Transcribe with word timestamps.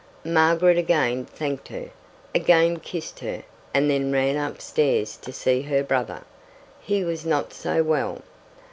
Margaret 0.25 0.79
again 0.79 1.25
thanked 1.25 1.67
her, 1.67 1.91
again 2.33 2.79
kissed 2.79 3.19
her, 3.19 3.43
and 3.71 3.87
then 3.87 4.11
ran 4.11 4.35
upstairs 4.35 5.15
to 5.17 5.31
see 5.31 5.61
her 5.61 5.83
brother. 5.83 6.21
He 6.81 7.03
was 7.03 7.23
not 7.23 7.53
so 7.53 7.83
well. 7.83 8.23